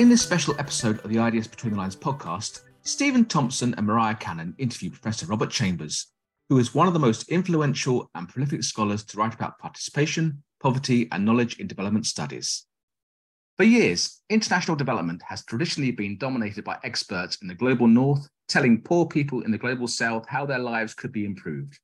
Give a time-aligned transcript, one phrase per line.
[0.00, 4.14] In this special episode of the IDS Between the Lines podcast, Stephen Thompson and Mariah
[4.14, 6.06] Cannon interview Professor Robert Chambers,
[6.48, 11.06] who is one of the most influential and prolific scholars to write about participation, poverty,
[11.12, 12.64] and knowledge in development studies.
[13.58, 18.80] For years, international development has traditionally been dominated by experts in the global north telling
[18.80, 21.78] poor people in the global south how their lives could be improved.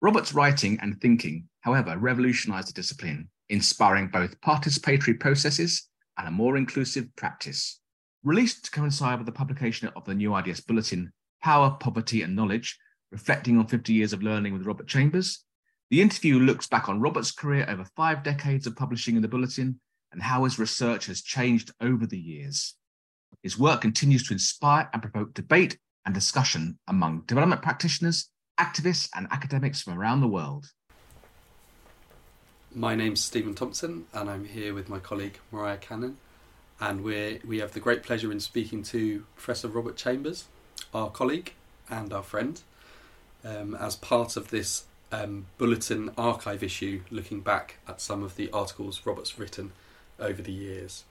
[0.00, 6.56] Robert's writing and thinking, however, revolutionized the discipline, inspiring both participatory processes and a more
[6.56, 7.80] inclusive practice.
[8.22, 12.78] Released to coincide with the publication of the New IDS Bulletin, Power, Poverty and Knowledge,
[13.10, 15.44] reflecting on 50 years of learning with Robert Chambers,
[15.90, 19.78] the interview looks back on Robert's career over five decades of publishing in the Bulletin
[20.12, 22.74] and how his research has changed over the years.
[23.42, 29.28] His work continues to inspire and provoke debate and discussion among development practitioners, activists, and
[29.30, 30.66] academics from around the world.
[32.76, 36.16] My name's Stephen Thompson, and I'm here with my colleague Mariah Cannon,
[36.80, 40.46] and we we have the great pleasure in speaking to Professor Robert Chambers,
[40.92, 41.52] our colleague
[41.88, 42.60] and our friend,
[43.44, 48.50] um, as part of this um, bulletin archive issue, looking back at some of the
[48.50, 49.70] articles Robert's written
[50.18, 51.04] over the years.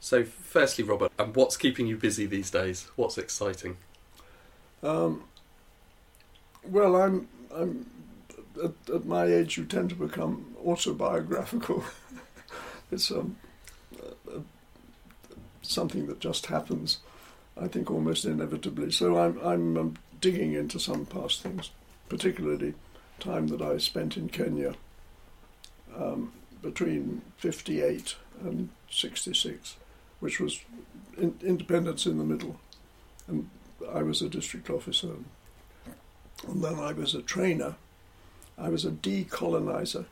[0.00, 2.88] So, firstly, Robert, and what's keeping you busy these days?
[2.96, 3.76] What's exciting?
[4.82, 5.24] Um,
[6.64, 7.84] well, I'm, I'm
[8.62, 11.84] at, at, my age, you tend to become autobiographical.
[12.92, 13.36] it's um,
[14.02, 14.40] uh,
[15.62, 16.98] something that just happens,
[17.60, 18.90] I think, almost inevitably.
[18.92, 21.70] So I'm, I'm um, digging into some past things,
[22.08, 22.74] particularly
[23.18, 24.74] time that I spent in Kenya.
[25.96, 29.76] Um, between 58 and 66,
[30.20, 30.60] which was
[31.16, 32.60] in, independence in the middle.
[33.26, 33.48] And
[33.92, 35.12] I was a district officer.
[36.46, 37.76] And then I was a trainer.
[38.60, 40.04] I was a decolonizer.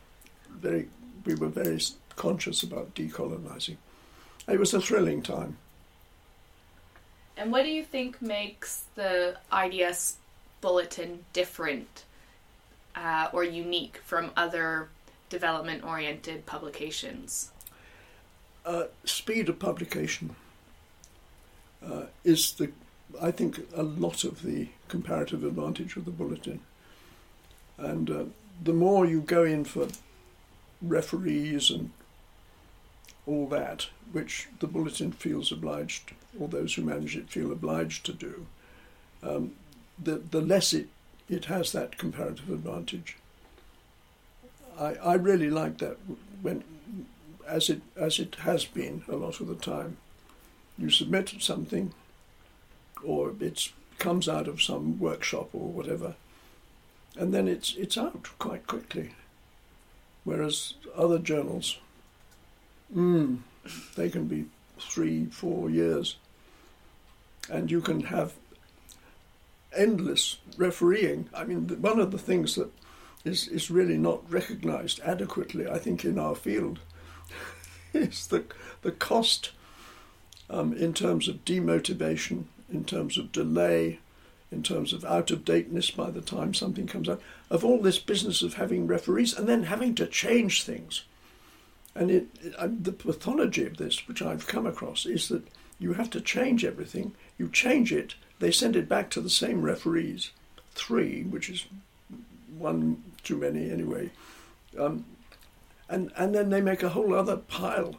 [0.50, 0.88] Very,
[1.24, 1.80] we were very
[2.16, 3.76] conscious about decolonizing.
[4.48, 5.58] It was a thrilling time.
[7.36, 10.16] And what do you think makes the IDS
[10.60, 12.04] bulletin different
[12.96, 14.88] uh, or unique from other
[15.28, 17.52] development oriented publications?
[18.64, 20.34] Uh, speed of publication
[21.84, 22.70] uh, is the,
[23.22, 26.60] I think, a lot of the comparative advantage of the bulletin.
[27.78, 28.24] And uh,
[28.62, 29.88] the more you go in for
[30.82, 31.90] referees and
[33.26, 38.12] all that, which the bulletin feels obliged, or those who manage it feel obliged to
[38.12, 38.46] do,
[39.22, 39.52] um,
[40.02, 40.88] the, the less it,
[41.28, 43.16] it has that comparative advantage.
[44.78, 45.98] I, I really like that
[46.40, 46.64] when,
[47.46, 49.96] as it as it has been a lot of the time,
[50.78, 51.92] you submit something,
[53.04, 56.14] or it comes out of some workshop or whatever,
[57.18, 59.10] and then it's it's out quite quickly.
[60.24, 61.78] Whereas other journals,
[62.94, 63.38] mm,
[63.96, 64.46] they can be
[64.78, 66.16] three, four years,
[67.50, 68.34] and you can have
[69.76, 71.28] endless refereeing.
[71.34, 72.70] I mean, one of the things that
[73.24, 76.78] is, is really not recognized adequately, I think, in our field,
[77.92, 78.44] is the,
[78.82, 79.52] the cost
[80.50, 83.98] um, in terms of demotivation, in terms of delay,
[84.50, 87.20] in terms of out of dateness by the time something comes out,
[87.50, 91.04] of all this business of having referees and then having to change things.
[91.94, 95.46] And it, it, the pathology of this, which I've come across, is that
[95.78, 97.14] you have to change everything.
[97.36, 100.30] You change it, they send it back to the same referees,
[100.72, 101.66] three, which is
[102.56, 104.10] one too many anyway.
[104.78, 105.04] Um,
[105.88, 107.96] and and then they make a whole other pile,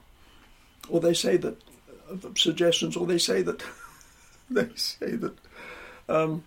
[0.88, 1.62] or they say that
[2.10, 3.64] of suggestions, or they say that
[4.50, 5.36] they say that
[6.10, 6.44] um,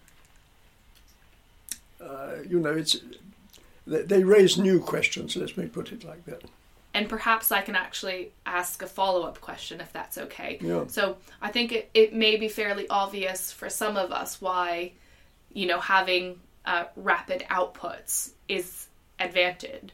[2.00, 2.96] uh, you know it's
[3.86, 5.36] they, they raise new questions.
[5.36, 6.42] Let me put it like that.
[6.94, 10.58] And perhaps I can actually ask a follow up question if that's okay.
[10.60, 10.84] Yeah.
[10.88, 14.92] So I think it, it may be fairly obvious for some of us why,
[15.54, 19.92] you know, having uh, rapid outputs is advantage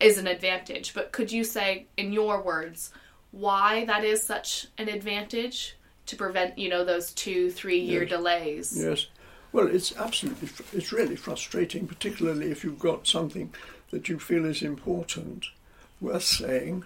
[0.00, 0.94] is an advantage.
[0.94, 2.92] But could you say, in your words,
[3.30, 5.76] why that is such an advantage
[6.08, 8.10] to prevent, you know, those two, three year yes.
[8.10, 8.76] delays?
[8.76, 9.06] Yes.
[9.52, 13.52] Well, it's absolutely, it's really frustrating, particularly if you've got something
[13.90, 15.46] that you feel is important,
[16.00, 16.84] worth saying,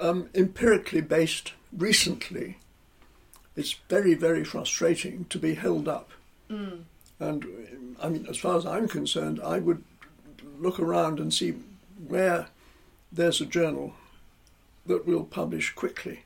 [0.00, 2.58] um, empirically based recently.
[3.54, 6.10] It's very, very frustrating to be held up.
[6.50, 6.82] Mm.
[7.18, 9.82] And I mean, as far as I'm concerned, I would
[10.58, 11.54] look around and see
[12.06, 12.48] where
[13.10, 13.94] there's a journal
[14.84, 16.20] that will publish quickly.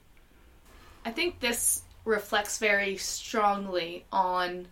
[1.04, 4.66] I think this reflects very strongly on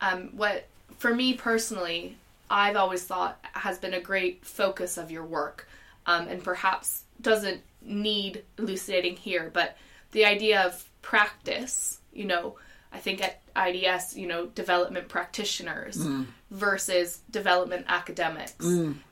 [0.00, 0.66] um, what,
[0.98, 2.16] for me personally,
[2.50, 5.68] I've always thought has been a great focus of your work,
[6.06, 9.76] um, and perhaps doesn't need elucidating here, but
[10.10, 12.56] the idea of practice, you know,
[12.92, 16.26] I think at IDS, you know, development practitioners Mm.
[16.50, 18.64] versus development academics.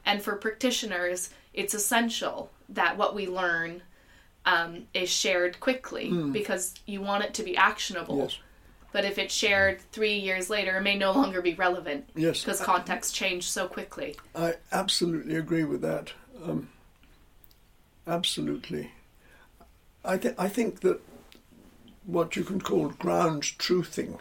[0.04, 3.82] And for practitioners, it's essential that what we learn
[4.46, 8.16] um, is shared quickly because you want it to be actionable.
[8.16, 8.22] Mm.
[8.22, 8.38] Yes.
[8.92, 12.42] But if it's shared three years later, it may no longer be relevant Yes.
[12.42, 14.16] because context changed so quickly.
[14.34, 16.12] I absolutely agree with that.
[16.44, 16.68] Um,
[18.06, 18.90] absolutely.
[20.04, 21.00] I, th- I think that
[22.04, 24.18] what you can call ground truthing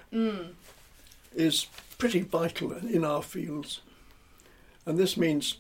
[1.34, 1.66] is
[1.98, 3.82] pretty vital in our fields.
[4.86, 5.58] And this means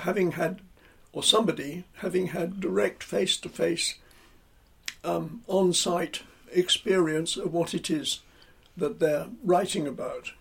[0.00, 0.60] having had,
[1.16, 3.94] or somebody having had direct face to face,
[5.02, 6.20] on site
[6.52, 8.20] experience of what it is
[8.76, 10.32] that they're writing about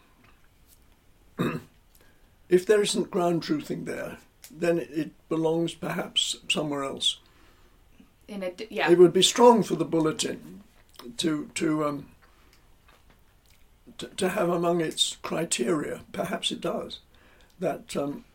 [2.49, 4.17] if there isn't ground truthing there,
[4.51, 7.19] then it belongs perhaps somewhere else.
[8.27, 10.61] In a yeah, It would be strong for the bulletin
[11.17, 12.07] to to um,
[13.97, 16.99] to, to have among its criteria, perhaps it does,
[17.61, 18.25] that um,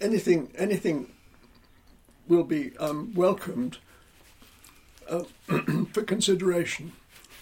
[0.00, 1.12] anything anything
[2.28, 3.78] will be um, welcomed
[5.08, 5.24] uh,
[5.92, 6.92] for consideration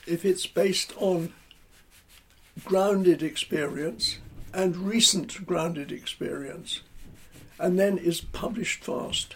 [0.07, 1.33] if it's based on
[2.65, 4.19] grounded experience
[4.53, 6.81] and recent grounded experience,
[7.59, 9.35] and then is published fast.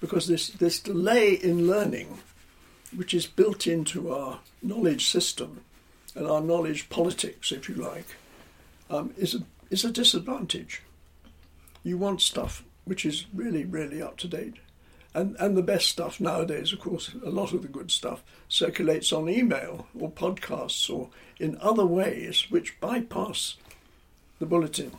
[0.00, 2.18] Because this, this delay in learning,
[2.94, 5.62] which is built into our knowledge system
[6.14, 8.16] and our knowledge politics, if you like,
[8.90, 9.38] um, is, a,
[9.70, 10.82] is a disadvantage.
[11.84, 14.56] You want stuff which is really, really up to date.
[15.14, 19.12] And, and the best stuff nowadays, of course, a lot of the good stuff circulates
[19.12, 21.08] on email or podcasts or
[21.38, 23.56] in other ways which bypass
[24.40, 24.92] the bulletin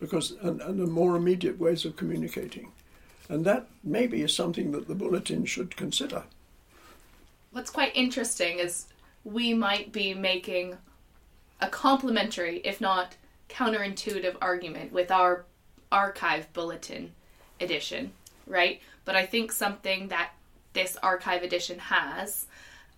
[0.00, 2.72] because and, and are more immediate ways of communicating.
[3.28, 6.24] And that maybe is something that the bulletin should consider.
[7.52, 8.86] what's quite interesting is
[9.22, 10.76] we might be making
[11.60, 13.16] a complementary, if not
[13.48, 15.46] counterintuitive, argument with our
[15.94, 17.12] archive bulletin
[17.60, 18.12] edition,
[18.46, 18.80] right?
[19.04, 20.30] But I think something that
[20.72, 22.46] this archive edition has,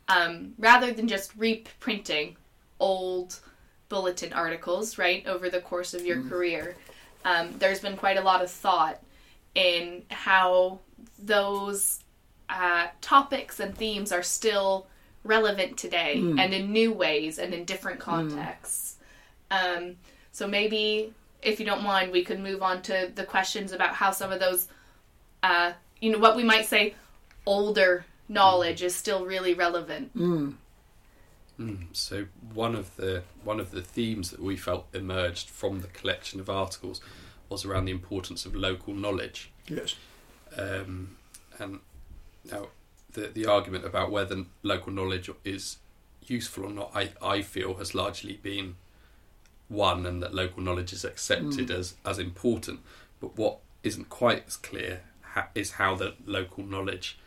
[0.09, 2.37] um, rather than just reprinting
[2.81, 3.39] old
[3.89, 6.75] bulletin articles, right, over the course of your career,
[7.25, 8.99] um, there's been quite a lot of thought
[9.55, 10.79] in how
[11.19, 12.01] those
[12.49, 14.87] uh, topics and themes are still
[15.25, 18.97] relevant today and in new ways and in different contexts.
[19.51, 19.97] Um,
[20.33, 21.13] so maybe,
[21.47, 24.41] if you don't mind, we could move on to the questions about how some of
[24.41, 24.67] those,
[25.45, 26.95] uh, you know, what we might say
[27.47, 30.15] older knowledge is still really relevant.
[30.17, 35.87] Mm, so one of the one of the themes that we felt emerged from the
[35.87, 37.01] collection of articles
[37.49, 39.53] was around the importance of local knowledge.
[39.69, 39.95] Yes.
[40.59, 41.17] Um,
[41.59, 41.79] and
[42.51, 42.67] now,
[43.13, 45.79] the the argument about whether local knowledge is
[46.27, 48.75] useful or not, I, I feel has largely been
[49.69, 52.81] won, and that local knowledge is accepted as as important.
[53.21, 57.19] But what isn't quite as clear ha- is how the local knowledge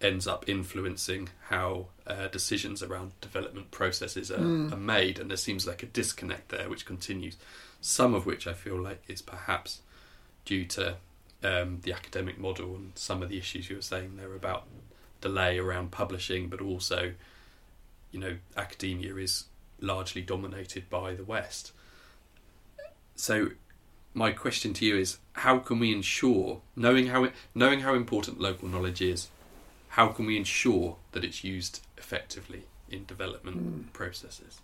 [0.00, 4.40] ends up influencing how uh, decisions around development processes are,
[4.72, 7.36] are made, and there seems like a disconnect there, which continues.
[7.80, 9.80] Some of which I feel like is perhaps
[10.44, 10.96] due to
[11.42, 14.64] um, the academic model and some of the issues you were saying there about
[15.20, 17.12] delay around publishing, but also,
[18.10, 19.44] you know, academia is
[19.80, 21.72] largely dominated by the West.
[23.16, 23.50] So,
[24.14, 28.68] my question to you is: How can we ensure, knowing how knowing how important local
[28.68, 29.28] knowledge is,
[29.88, 34.60] how can we ensure that it's used effectively in development processes?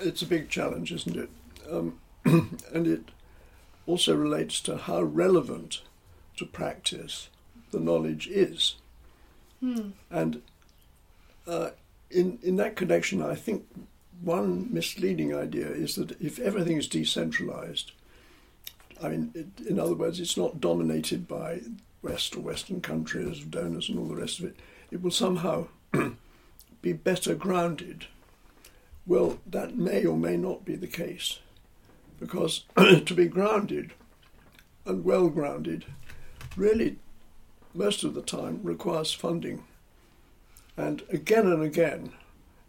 [0.00, 1.30] It's a big challenge, isn't it?
[1.70, 3.10] Um, and it
[3.86, 5.82] also relates to how relevant
[6.36, 7.28] to practice
[7.70, 8.76] the knowledge is.
[10.10, 10.42] And
[11.46, 11.70] uh,
[12.10, 13.66] in in that connection, I think
[14.22, 17.92] one misleading idea is that if everything is decentralized,
[19.02, 21.60] I mean, it, in other words, it's not dominated by
[22.02, 24.56] West or Western countries, donors, and all the rest of it.
[24.90, 25.68] It will somehow
[26.82, 28.06] be better grounded.
[29.06, 31.38] Well, that may or may not be the case,
[32.18, 33.92] because to be grounded
[34.84, 35.84] and well grounded
[36.56, 36.96] really
[37.74, 39.64] most of the time requires funding.
[40.76, 42.12] And again and again,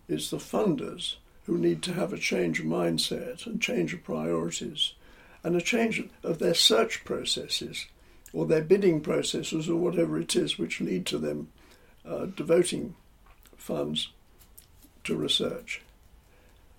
[0.07, 1.15] it's the funders
[1.49, 4.93] who need to have a change of mindset and change of priorities
[5.43, 7.87] and a change of their search processes
[8.31, 11.47] or their bidding processes or whatever it is which lead to them
[12.05, 12.93] uh, devoting
[13.57, 14.09] funds
[15.03, 15.81] to research.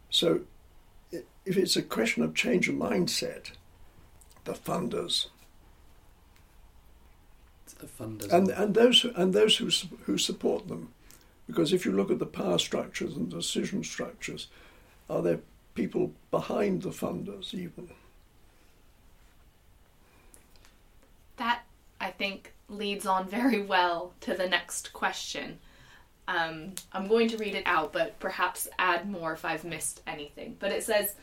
[0.08, 0.42] So
[1.10, 3.50] if it's a question of change of mindset,
[4.44, 5.26] the funders
[7.80, 8.32] The funders.
[8.32, 9.68] and and those who, and those who
[10.04, 10.92] who support them,
[11.50, 14.46] because if you look at the power structures and decision structures,
[15.08, 15.40] are there
[15.74, 17.90] people behind the funders even?
[21.36, 21.62] That,
[22.00, 25.58] I think, leads on very well to the next question.
[26.28, 30.56] Um, I'm going to read it out, but perhaps add more if I've missed anything.
[30.60, 31.16] But it says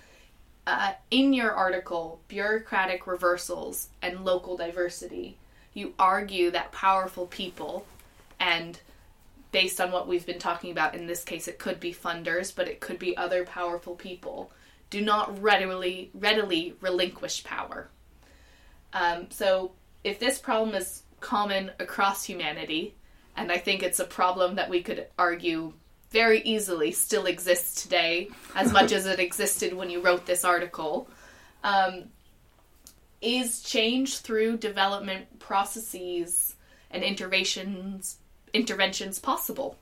[0.66, 5.38] uh, in your article, Bureaucratic Reversals and Local Diversity,
[5.74, 7.86] you argue that powerful people,
[8.42, 8.78] and
[9.52, 12.68] based on what we've been talking about in this case, it could be funders, but
[12.68, 14.52] it could be other powerful people,
[14.90, 17.90] do not readily, readily relinquish power.
[18.94, 19.72] Um, so
[20.04, 22.96] if this problem is common across humanity,
[23.36, 25.74] and I think it's a problem that we could argue
[26.10, 31.10] very easily still exists today, as much as it existed when you wrote this article,
[31.64, 32.06] um,
[33.22, 36.56] is change through development processes
[36.92, 38.18] and interventions
[38.58, 39.78] interventions possible?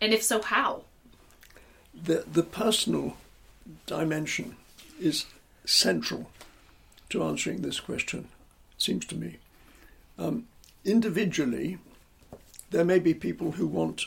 [0.00, 0.84] And if so, how?
[1.92, 3.16] The the personal
[3.86, 4.56] dimension
[4.98, 5.26] is
[5.64, 6.30] central
[7.10, 8.28] to answering this question.
[8.78, 9.36] Seems to me.
[10.18, 10.46] Um,
[10.84, 11.78] individually,
[12.70, 14.06] there may be people who want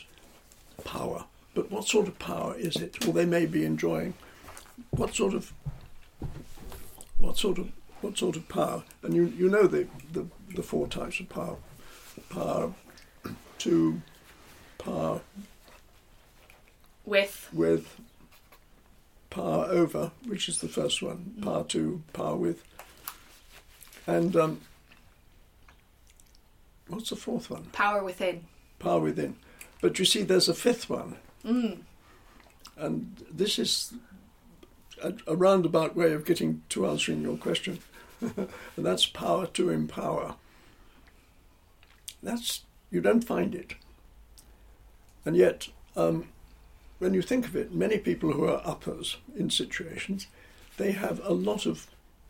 [0.84, 3.04] power, but what sort of power is it?
[3.04, 4.14] Well, they may be enjoying
[4.90, 5.52] what sort of
[7.18, 8.82] what sort of what sort of power?
[9.02, 11.56] And you you know the the, the four types of power:
[12.30, 12.72] power
[13.58, 14.00] to
[14.78, 15.20] power
[17.04, 18.00] With with
[19.36, 22.62] power over, which is the first one, power to, power with.
[24.06, 24.60] And um,
[26.88, 27.64] what's the fourth one?
[27.72, 28.44] power within.
[28.78, 29.36] Power within.
[29.82, 31.16] But you see, there's a fifth one.
[31.44, 31.80] Mm.
[32.78, 33.92] And this is
[35.02, 37.80] a, a roundabout way of getting to answering your question.
[38.20, 40.36] and that's power to empower.
[42.22, 42.62] That's,
[42.96, 43.74] you don't find it.
[45.26, 46.28] And yet, um,
[46.98, 50.28] when you think of it, many people who are uppers in situations,
[50.78, 51.88] they have a lot of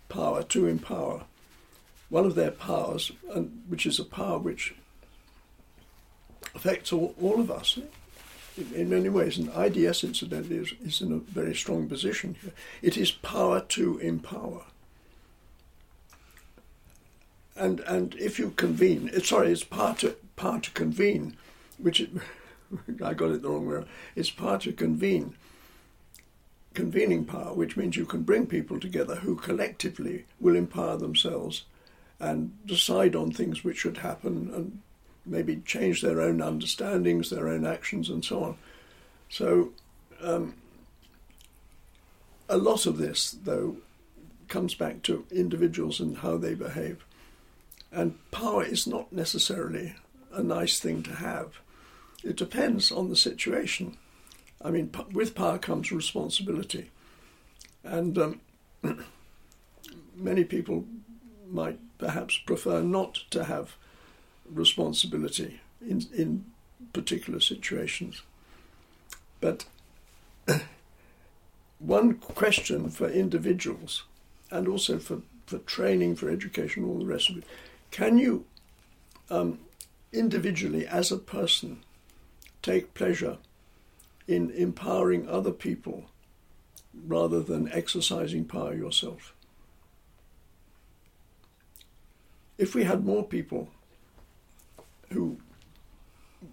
[0.09, 1.23] power to empower.
[2.09, 4.75] One of their powers, and which is a power which
[6.53, 7.79] affects all, all of us
[8.57, 12.53] in, in many ways, and IDS incidentally is, is in a very strong position here.
[12.83, 14.65] It is power to empower.
[17.55, 21.37] And and if you convene, sorry, it's power to power to convene,
[21.79, 22.11] which it,
[23.05, 23.85] I got it the wrong way.
[24.15, 25.35] It's power to convene.
[26.75, 31.65] Convening power, which means you can bring people together who collectively will empower themselves
[32.21, 34.81] and decide on things which should happen and
[35.25, 38.57] maybe change their own understandings, their own actions, and so on.
[39.29, 39.73] So,
[40.23, 40.55] um,
[42.49, 43.79] a lot of this, though,
[44.49, 47.05] comes back to individuals and how they behave.
[47.91, 49.95] And power is not necessarily
[50.37, 51.61] a nice thing to have.
[52.23, 53.97] It depends on the situation.
[54.63, 56.91] I mean, with power comes responsibility.
[57.85, 58.41] And um,
[60.17, 60.85] many people
[61.49, 63.77] might perhaps prefer not to have
[64.51, 66.45] responsibility in, in
[66.93, 68.23] particular situations.
[69.41, 69.65] But
[71.79, 74.05] one question for individuals
[74.51, 77.45] and also for, for training, for education, all the rest of it
[77.91, 78.45] can you
[79.31, 79.59] um,
[80.17, 81.81] individually, as a person,
[82.63, 83.39] take pleasure
[84.27, 86.07] in empowering other people
[87.07, 89.35] rather than exercising power yourself?
[92.59, 93.69] If we had more people
[95.13, 95.39] who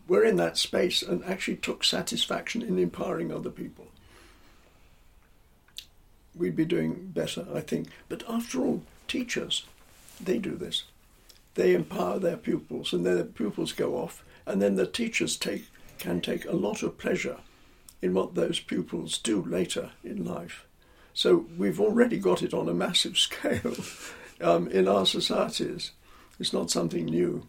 [0.08, 3.88] were in that space and actually took satisfaction in empowering other people,
[6.36, 7.88] we'd be doing better, I think.
[8.10, 9.66] But after all, teachers,
[10.20, 10.84] they do this.
[11.56, 15.68] They empower their pupils, and then the pupils go off, and then the teachers take
[16.00, 17.38] can take a lot of pleasure
[18.02, 20.66] in what those pupils do later in life.
[21.14, 23.76] So we've already got it on a massive scale
[24.42, 25.92] um, in our societies.
[26.40, 27.48] It's not something new,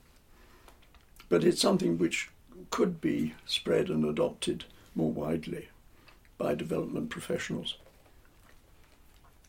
[1.29, 2.31] but it's something which
[2.71, 5.69] could be spread and adopted more widely
[6.39, 7.77] by development professionals.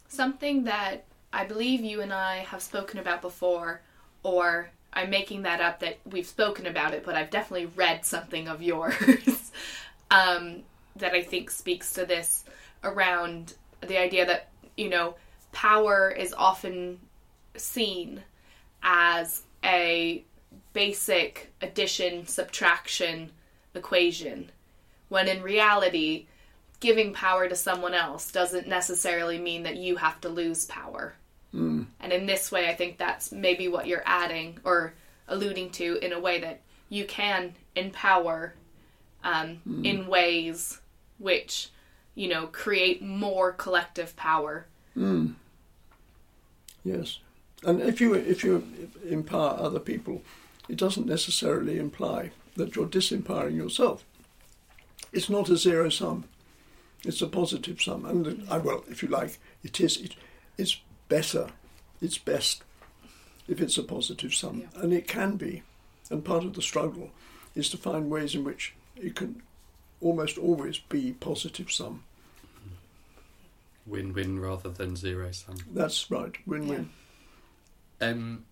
[0.08, 3.82] Something that I believe you and I have spoken about before,
[4.26, 8.48] or I'm making that up that we've spoken about it, but I've definitely read something
[8.48, 9.52] of yours
[10.12, 10.64] um,
[10.96, 12.44] that I think speaks to this
[12.84, 15.14] around the idea that, you know,
[15.52, 17.00] power is often
[17.56, 18.24] seen
[18.82, 20.24] as a
[20.74, 23.32] basic addition subtraction
[23.76, 24.52] equation,
[25.10, 26.26] when in reality,
[26.80, 31.14] giving power to someone else doesn't necessarily mean that you have to lose power.
[31.56, 31.86] Mm.
[32.02, 34.94] And in this way, I think that's maybe what you're adding or
[35.28, 38.54] alluding to in a way that you can empower
[39.24, 39.86] um, Hmm.
[39.86, 40.80] in ways
[41.18, 41.70] which
[42.14, 44.68] you know create more collective power
[46.84, 47.20] Yes,
[47.64, 48.64] and if you if you
[49.10, 50.22] empower other people,
[50.70, 54.06] it doesn't necessarily imply that you're disempowering yourself.
[55.12, 56.26] It's not a zero sum;
[57.04, 59.98] it's a positive sum, and uh, well, if you like, it is.
[59.98, 60.16] It,
[60.58, 61.50] it's better,
[62.02, 62.64] it's best
[63.48, 64.82] if it's a positive sum, Yeah.
[64.82, 65.62] and it can be.
[66.10, 67.12] And part of the struggle
[67.56, 69.42] is to find ways in which it can
[70.02, 72.04] almost always be positive sum.
[73.86, 75.58] Win-win rather than zero sum.
[75.72, 76.90] That's right, win-win.
[78.02, 78.46] Um,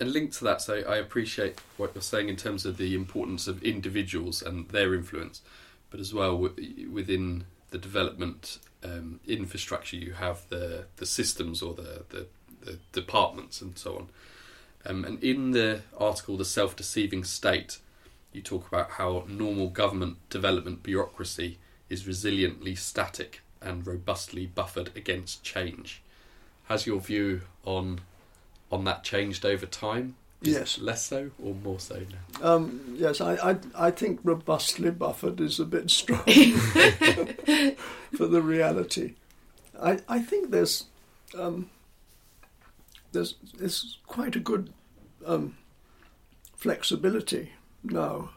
[0.00, 3.46] and linked to that, so I appreciate what you're saying in terms of the importance
[3.46, 5.40] of individuals and their influence,
[5.90, 11.74] but as well w- within the development um, infrastructure, you have the the systems or
[11.74, 12.26] the the,
[12.64, 14.08] the departments and so on.
[14.84, 17.78] Um, and in the article, "The Self-Deceiving State,"
[18.32, 21.58] you talk about how normal government development bureaucracy
[21.88, 26.02] is resiliently static and robustly buffered against change.
[26.64, 28.00] Has your view on
[28.70, 30.16] on that changed over time?
[30.42, 30.78] Is Yes.
[30.78, 32.00] less so or more so
[32.40, 32.54] now?
[32.54, 36.18] Um, yes, I, I, I think robustly buffered is a bit strong
[38.16, 39.14] for the reality.
[39.80, 40.84] I, I think there's
[41.38, 41.70] um,
[43.12, 44.72] there's there's quite a good
[45.24, 45.56] um,
[46.56, 47.52] flexibility
[47.84, 48.30] now.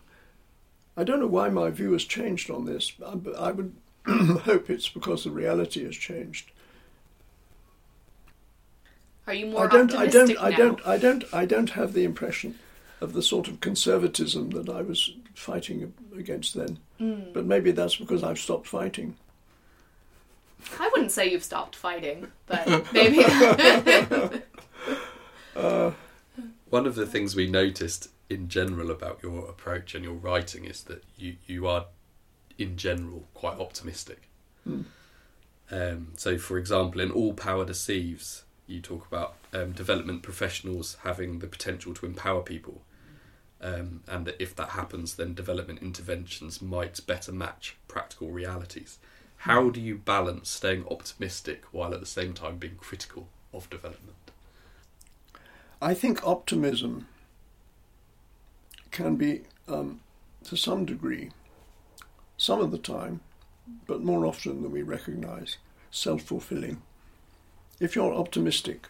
[0.98, 3.74] I don't know why my view has changed on this, but I would
[4.08, 6.52] hope it's because the reality has changed.
[9.28, 12.04] Are you more I don't, I don't, I don't, I don't, I don't have the
[12.04, 12.60] impression
[13.02, 16.80] of the sort of conservatism that I was fighting against then.
[16.98, 17.32] Hmm.
[17.34, 19.16] But maybe that's because I've stopped fighting.
[20.80, 23.24] I wouldn't say you've stopped fighting but maybe
[26.70, 30.84] One of the things we noticed in general about your approach and your writing is
[30.84, 31.86] that you, you are,
[32.58, 34.30] in general, quite optimistic.
[35.72, 41.40] Um, so, for example, in All Power Deceives, you talk about um, development professionals having
[41.40, 42.82] the potential to empower people,
[43.62, 48.98] um, and that if that happens, then development interventions might better match practical realities.
[49.38, 54.32] How do you balance staying optimistic while at the same time being critical of development?
[55.82, 57.08] I think optimism
[58.92, 60.00] can be, um,
[60.46, 61.32] to some degree,
[62.38, 63.22] some of the time,
[63.86, 65.58] but more often than we recognise,
[65.92, 66.82] self fulfilling.
[67.80, 68.88] If you're optimistic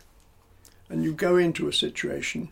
[0.89, 2.49] and you go into a situation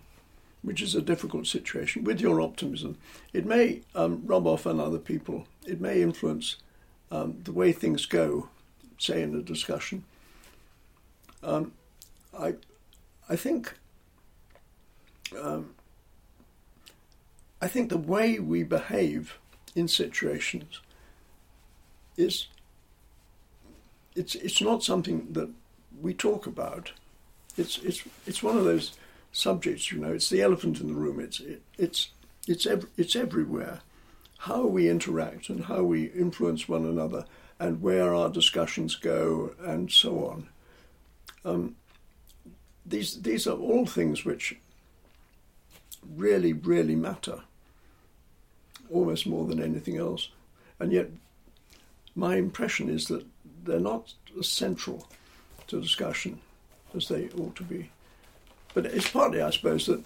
[0.62, 2.98] which is a difficult situation with your optimism,
[3.34, 6.56] it may um, rub off on other people, it may influence
[7.12, 8.48] um, the way things go,
[8.98, 10.06] say in a discussion.
[11.44, 11.74] Um,
[12.38, 12.56] I,
[13.30, 13.74] I think
[15.40, 15.76] um,
[17.62, 19.38] I think the way we behave
[19.76, 20.82] in situations
[22.18, 22.48] is
[24.16, 25.50] it's it's not something that
[26.04, 26.92] we talk about.
[27.58, 28.92] It's it's it's one of those
[29.32, 30.12] subjects, you know.
[30.12, 31.20] It's the elephant in the room.
[31.20, 32.10] It's it, it's
[32.48, 33.80] it's ev- it's everywhere.
[34.40, 37.26] How we interact and how we influence one another,
[37.58, 40.50] and where our discussions go, and so on.
[41.46, 41.76] Um,
[42.86, 44.58] these these are all things which
[46.16, 47.40] really, really matter,
[48.90, 50.30] almost more than anything else.
[50.80, 51.08] And yet,
[52.14, 53.26] my impression is that
[53.64, 55.08] they're not central
[55.74, 56.40] to discussion
[56.96, 57.90] as they ought to be.
[58.74, 60.04] But it's partly, I suppose, that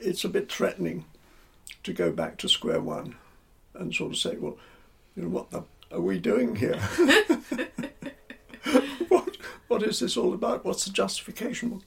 [0.00, 1.04] it's a bit threatening
[1.84, 3.16] to go back to square one
[3.74, 4.58] and sort of say, well,
[5.16, 6.78] you know, what the are we doing here?
[9.08, 9.36] what,
[9.68, 10.64] what is this all about?
[10.64, 11.82] What's the justification?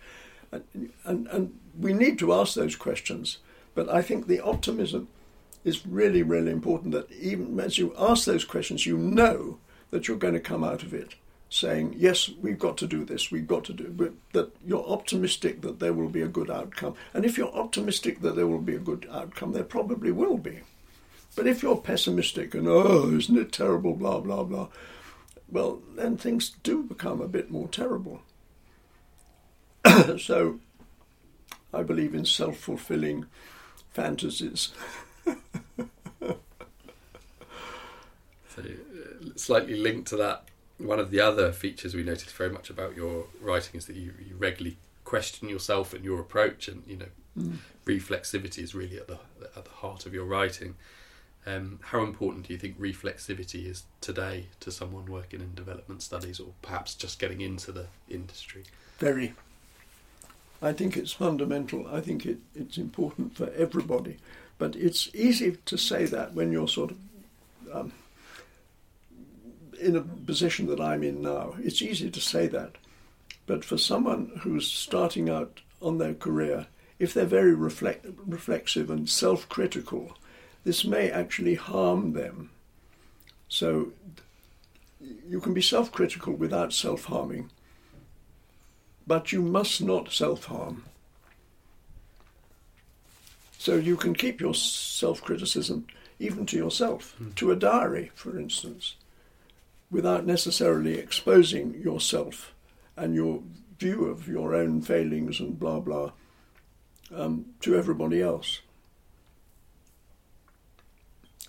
[0.51, 3.39] And, and, and we need to ask those questions.
[3.73, 5.07] But I think the optimism
[5.63, 9.57] is really, really important that even as you ask those questions, you know
[9.89, 11.15] that you're going to come out of it
[11.49, 15.61] saying, yes, we've got to do this, we've got to do but that you're optimistic
[15.61, 16.95] that there will be a good outcome.
[17.13, 20.61] And if you're optimistic that there will be a good outcome, there probably will be.
[21.35, 24.67] But if you're pessimistic and, oh, isn't it terrible, blah, blah, blah,
[25.49, 28.21] well, then things do become a bit more terrible.
[30.17, 30.59] so
[31.73, 33.25] I believe in self fulfilling
[33.91, 34.73] fantasies.
[38.55, 40.45] So, uh, slightly linked to that,
[40.77, 44.13] one of the other features we noticed very much about your writing is that you,
[44.19, 47.51] you regularly question yourself and your approach, and you know,
[47.85, 49.19] reflexivity is really at the
[49.55, 50.75] at the heart of your writing.
[51.47, 56.39] Um, how important do you think reflexivity is today to someone working in development studies,
[56.39, 58.63] or perhaps just getting into the industry?
[58.97, 59.33] Very.
[60.61, 61.85] I think it's fundamental.
[61.87, 64.17] I think it, it's important for everybody.
[64.57, 66.97] But it's easy to say that when you're sort of
[67.71, 67.91] um,
[69.77, 71.55] in a position that I'm in now.
[71.59, 72.75] It's easy to say that.
[73.47, 76.67] But for someone who's starting out on their career,
[76.99, 80.17] if they're very reflect, reflexive and self critical,
[80.63, 82.49] this may actually harm them.
[83.47, 83.91] So
[85.27, 87.51] you can be self critical without self harming,
[89.05, 90.85] but you must not self harm.
[93.57, 95.87] So you can keep your self criticism
[96.19, 97.35] even to yourself, mm.
[97.35, 98.95] to a diary, for instance,
[99.95, 102.53] without necessarily exposing yourself
[102.97, 103.41] and your
[103.79, 106.11] view of your own failings and blah blah
[107.15, 108.59] um, to everybody else.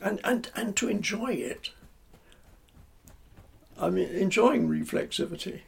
[0.00, 1.70] And, and, and to enjoy it.
[3.80, 5.62] I mean, enjoying reflexivity.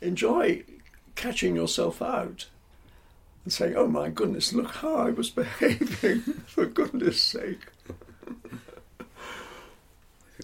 [0.00, 0.62] Enjoy
[1.16, 2.46] catching yourself out
[3.44, 7.66] and saying, oh my goodness, look how I was behaving, for goodness sake.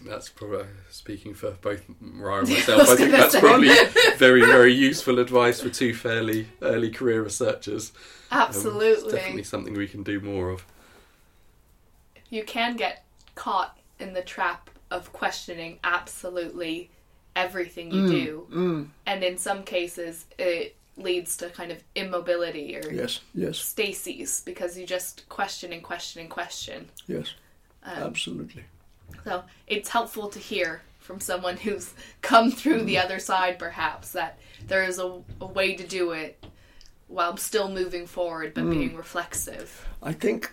[0.03, 2.89] I think that's probably speaking for both Mariah and myself.
[2.89, 3.41] I, I think that's say.
[3.41, 3.69] probably
[4.17, 7.93] very, very useful advice for two fairly early career researchers.
[8.33, 10.67] Absolutely, um, definitely something we can do more of.
[12.31, 13.05] You can get
[13.37, 16.91] caught in the trap of questioning absolutely
[17.37, 18.89] everything you mm, do, mm.
[19.07, 24.77] and in some cases, it leads to kind of immobility or yes, yes, stasis because
[24.77, 26.89] you just question and question and question.
[27.07, 27.35] Yes,
[27.85, 28.65] um, absolutely.
[29.25, 34.39] So it's helpful to hear from someone who's come through the other side, perhaps, that
[34.67, 36.45] there is a, a way to do it
[37.09, 38.71] while still moving forward but mm.
[38.71, 39.87] being reflexive.
[40.03, 40.53] I think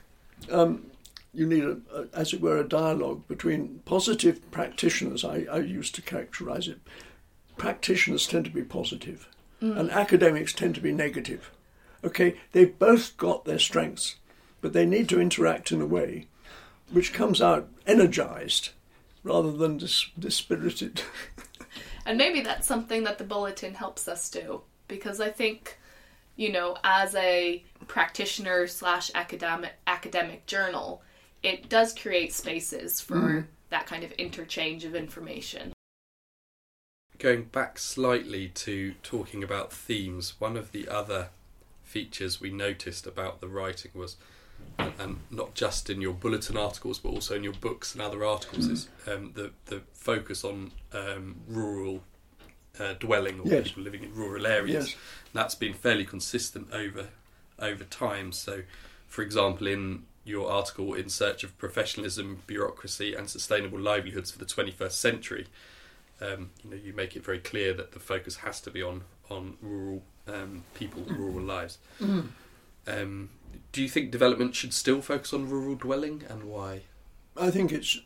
[0.51, 0.88] um,
[1.34, 5.23] you need, a, a, as it were, a dialogue between positive practitioners.
[5.23, 6.79] I, I used to characterize it.
[7.58, 9.27] Practitioners tend to be positive,
[9.62, 9.77] mm.
[9.77, 11.51] and academics tend to be negative.
[12.03, 14.15] Okay, they've both got their strengths,
[14.62, 16.27] but they need to interact in a way
[16.91, 18.69] which comes out energized
[19.23, 21.02] rather than dis- dispirited.
[22.06, 25.78] and maybe that's something that the bulletin helps us do because I think,
[26.36, 31.02] you know, as a practitioner slash academic academic journal,
[31.41, 33.45] it does create spaces for mm.
[33.69, 35.73] that kind of interchange of information.
[37.17, 41.30] Going back slightly to talking about themes, one of the other
[41.84, 44.15] features we noticed about the writing was
[44.79, 48.23] and, and, not just in your bulletin articles, but also in your books and other
[48.23, 52.03] articles, is um, the the focus on um, rural
[52.79, 53.67] uh, dwelling or yes.
[53.67, 54.87] people living in rural areas.
[54.87, 54.95] Yes.
[55.33, 57.07] That's been fairly consistent over
[57.59, 58.31] over time.
[58.31, 58.63] So,
[59.07, 64.45] for example, in your article "In Search of Professionalism, Bureaucracy, and Sustainable Livelihoods for the
[64.45, 65.47] 21st Century,"
[66.21, 69.03] um, you know you make it very clear that the focus has to be on
[69.29, 71.77] on rural um, people, rural lives.
[72.01, 72.27] Mm.
[72.87, 73.29] Um,
[73.71, 76.81] do you think development should still focus on rural dwelling and why?
[77.38, 77.99] I think it's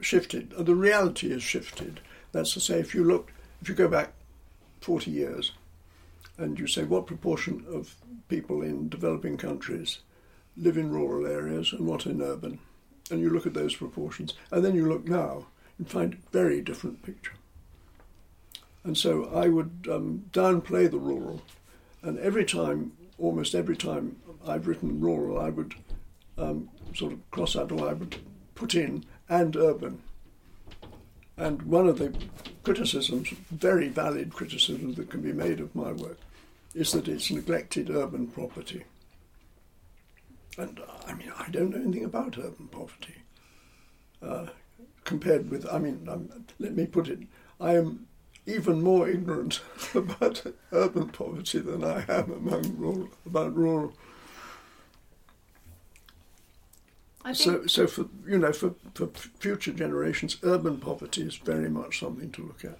[0.00, 0.52] shifted.
[0.56, 2.00] The reality has shifted.
[2.32, 4.12] That's to say, if you look, if you go back
[4.80, 5.52] 40 years
[6.36, 7.96] and you say what proportion of
[8.28, 9.98] people in developing countries
[10.56, 12.58] live in rural areas and what in urban,
[13.10, 15.46] and you look at those proportions, and then you look now,
[15.78, 17.32] you find a very different picture.
[18.84, 21.42] And so I would um, downplay the rural,
[22.02, 25.74] and every time almost every time I've written rural, I would
[26.36, 28.16] um, sort of cross out or I would
[28.54, 30.02] put in and urban.
[31.36, 32.12] And one of the
[32.64, 36.18] criticisms, very valid criticisms that can be made of my work,
[36.74, 38.84] is that it's neglected urban property.
[40.56, 43.14] And I mean, I don't know anything about urban poverty.
[44.20, 44.46] Uh,
[45.04, 46.28] compared with, I mean, um,
[46.58, 47.20] let me put it,
[47.60, 48.07] I am
[48.48, 49.60] even more ignorant
[49.94, 53.92] about urban poverty than I am among rural, about rural.
[57.34, 59.08] so, so for you know, for, for
[59.38, 62.78] future generations, urban poverty is very much something to look at.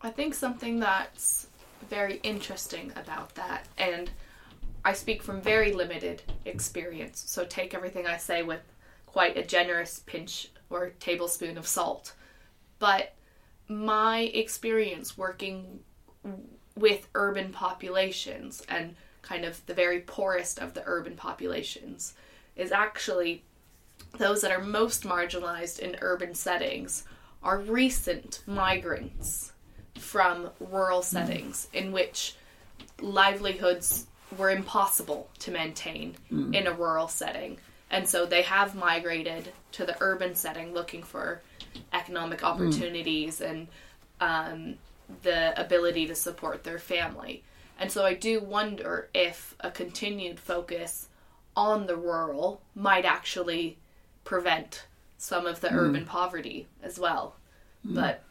[0.00, 1.48] I think something that's
[1.90, 4.10] very interesting about that, and
[4.84, 8.60] I speak from very limited experience, so take everything I say with
[9.06, 12.14] quite a generous pinch or tablespoon of salt.
[12.78, 13.14] But
[13.76, 15.80] my experience working
[16.76, 22.14] with urban populations and kind of the very poorest of the urban populations
[22.56, 23.42] is actually
[24.18, 27.04] those that are most marginalized in urban settings
[27.42, 29.52] are recent migrants
[29.98, 32.36] from rural settings in which
[33.00, 34.06] livelihoods
[34.36, 36.54] were impossible to maintain mm.
[36.54, 37.58] in a rural setting.
[37.90, 41.42] And so they have migrated to the urban setting looking for
[41.92, 42.46] economic hmm.
[42.46, 43.50] opportunities mm.
[43.50, 43.68] and
[44.20, 44.74] um,
[45.22, 47.42] the ability to support their family.
[47.78, 51.08] And so I do wonder if a continued focus
[51.56, 53.78] on the rural might actually
[54.24, 54.86] prevent
[55.18, 55.76] some of the Mm.
[55.76, 57.36] urban poverty as well.
[57.84, 58.22] But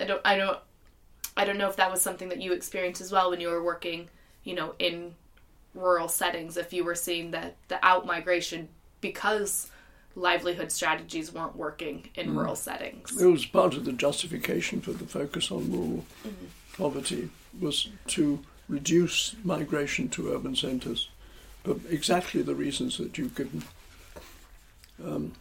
[0.00, 0.58] I don't I don't
[1.36, 3.62] I don't know if that was something that you experienced as well when you were
[3.62, 4.08] working,
[4.44, 5.14] you know, in
[5.74, 8.68] rural settings if you were seeing the the out migration
[9.00, 9.70] because
[10.18, 13.20] livelihood strategies weren't working in rural settings.
[13.20, 16.04] It was part of the justification for the focus on rural
[16.76, 21.08] poverty was to reduce migration to urban centres,
[21.64, 23.64] for exactly the reasons that you've given.
[25.04, 25.32] Um,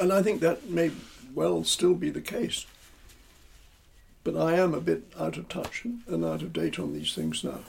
[0.00, 0.92] and I think that may
[1.34, 2.66] well still be the case.
[4.24, 7.42] But I am a bit out of touch and out of date on these things
[7.42, 7.60] now.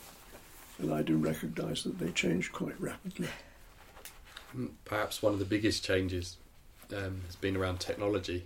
[0.77, 3.29] And I do recognise that they change quite rapidly.
[4.85, 6.37] Perhaps one of the biggest changes
[6.95, 8.45] um, has been around technology.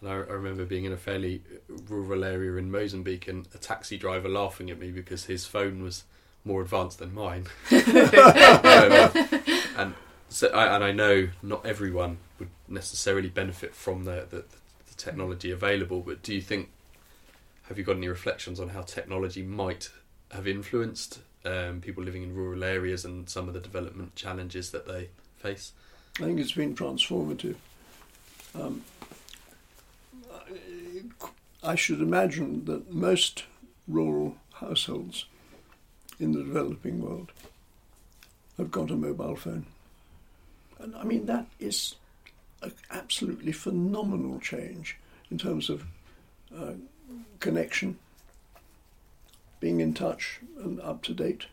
[0.00, 1.42] And I, I remember being in a fairly
[1.88, 6.04] rural area in Mozambique and a taxi driver laughing at me because his phone was
[6.44, 7.46] more advanced than mine.
[7.70, 7.80] Um,
[9.76, 9.94] and
[10.28, 14.44] so, I, and I know not everyone would necessarily benefit from the, the,
[14.86, 16.00] the technology available.
[16.00, 16.70] But do you think?
[17.64, 19.90] Have you got any reflections on how technology might
[20.30, 24.86] have influenced um, people living in rural areas and some of the development challenges that
[24.86, 25.08] they
[25.46, 25.72] face?
[26.18, 27.56] I think it's been transformative.
[28.54, 28.82] Um,
[31.62, 33.44] I should imagine that most
[33.86, 35.26] rural households
[36.18, 37.32] in the developing world
[38.56, 39.66] have got a mobile phone.
[40.78, 41.96] And I mean, that is
[42.62, 44.96] an absolutely phenomenal change
[45.30, 45.84] in terms of
[46.56, 46.72] uh,
[47.40, 47.98] connection,
[49.60, 51.46] being in touch and up to date.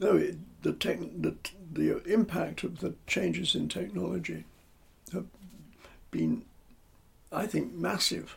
[0.00, 1.34] No, it, the, the
[1.70, 4.44] the impact of the changes in technology
[5.12, 5.26] have
[6.10, 6.44] been,
[7.30, 8.36] I think, massive,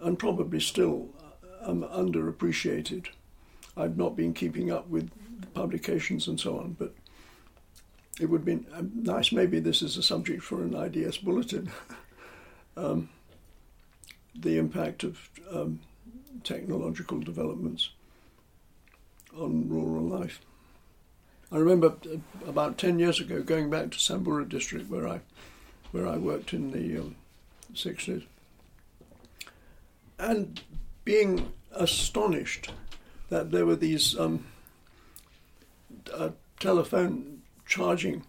[0.00, 1.08] and probably still
[1.62, 3.06] um, underappreciated.
[3.76, 5.10] I've not been keeping up with
[5.54, 6.94] publications and so on, but
[8.20, 9.32] it would be um, nice.
[9.32, 11.70] Maybe this is a subject for an IDS bulletin.
[12.76, 13.08] um,
[14.36, 15.80] the impact of um,
[16.42, 17.90] technological developments
[19.36, 20.40] on rural life.
[21.54, 25.20] I remember uh, about ten years ago going back to Samburu district where I
[25.92, 27.14] where I worked in the um,
[27.72, 28.24] 60s
[30.18, 30.60] and
[31.04, 32.72] being astonished
[33.28, 34.46] that there were these um,
[36.12, 38.24] uh, telephone charging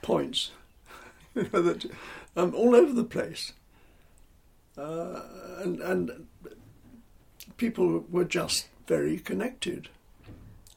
[0.00, 0.52] points
[1.34, 1.90] that
[2.36, 3.52] um, all over the place,
[4.78, 5.20] uh,
[5.58, 6.26] and and
[7.56, 9.88] people were just very connected.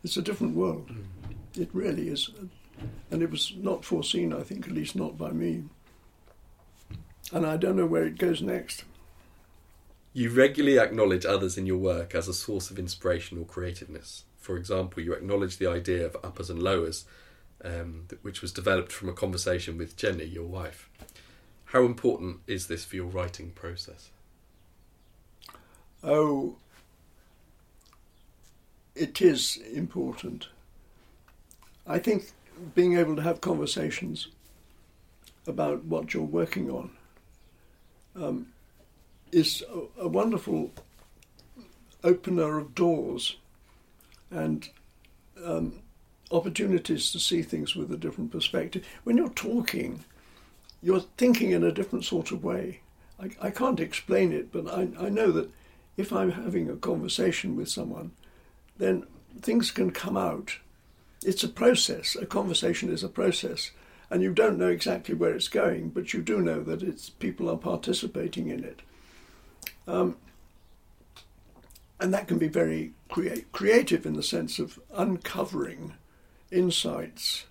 [0.03, 0.89] It's a different world.
[1.57, 2.29] It really is,
[3.11, 4.33] and it was not foreseen.
[4.33, 5.63] I think, at least not by me.
[7.31, 8.83] And I don't know where it goes next.
[10.13, 14.23] You regularly acknowledge others in your work as a source of inspiration or creativeness.
[14.39, 17.05] For example, you acknowledge the idea of uppers and lowers,
[17.63, 20.89] um, which was developed from a conversation with Jenny, your wife.
[21.65, 24.11] How important is this for your writing process?
[26.03, 26.57] Oh,
[28.95, 30.47] it is important.
[31.87, 32.31] I think
[32.73, 34.27] being able to have conversations
[35.47, 36.89] about what you're working on
[38.15, 38.47] um,
[39.31, 39.63] is
[39.97, 40.71] a, a wonderful
[42.03, 43.37] opener of doors
[44.31, 44.69] and
[45.43, 45.81] um,
[46.31, 48.85] opportunities to see things with a different perspective.
[49.03, 50.03] When you're talking,
[50.81, 52.81] you're thinking in a different sort of way.
[53.19, 55.49] I, I can't explain it, but I, I know that
[55.97, 58.11] if I'm having a conversation with someone,
[58.77, 59.05] then
[59.41, 60.57] things can come out.
[61.23, 62.15] It's a process.
[62.15, 63.71] A conversation is a process,
[64.09, 67.49] and you don't know exactly where it's going, but you do know that it's people
[67.49, 68.81] are participating in it.
[69.87, 70.17] Um,
[71.99, 75.93] and that can be very crea- creative in the sense of uncovering
[76.51, 77.45] insights